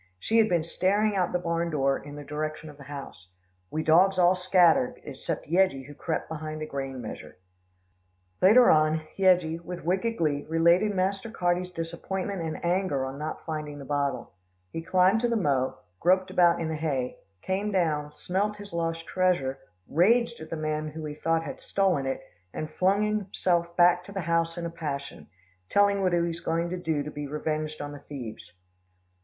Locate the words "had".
0.39-0.49, 21.43-21.61